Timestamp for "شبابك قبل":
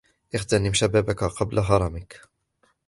0.73-1.59